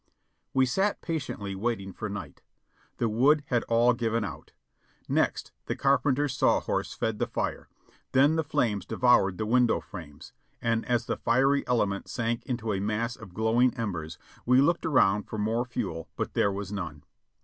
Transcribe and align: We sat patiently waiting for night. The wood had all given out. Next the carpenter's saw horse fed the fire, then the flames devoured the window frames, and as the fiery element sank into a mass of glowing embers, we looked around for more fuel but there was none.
We 0.51 0.65
sat 0.65 0.99
patiently 1.03 1.53
waiting 1.53 1.93
for 1.93 2.09
night. 2.09 2.41
The 2.97 3.07
wood 3.07 3.43
had 3.49 3.61
all 3.65 3.93
given 3.93 4.23
out. 4.23 4.51
Next 5.07 5.51
the 5.67 5.75
carpenter's 5.75 6.35
saw 6.35 6.59
horse 6.59 6.95
fed 6.95 7.19
the 7.19 7.27
fire, 7.27 7.69
then 8.11 8.35
the 8.35 8.43
flames 8.43 8.83
devoured 8.87 9.37
the 9.37 9.45
window 9.45 9.79
frames, 9.79 10.33
and 10.59 10.83
as 10.87 11.05
the 11.05 11.17
fiery 11.17 11.63
element 11.67 12.07
sank 12.07 12.43
into 12.47 12.73
a 12.73 12.79
mass 12.81 13.15
of 13.15 13.35
glowing 13.35 13.75
embers, 13.77 14.17
we 14.43 14.59
looked 14.59 14.87
around 14.87 15.25
for 15.27 15.37
more 15.37 15.65
fuel 15.65 16.09
but 16.15 16.33
there 16.33 16.51
was 16.51 16.71
none. 16.71 17.03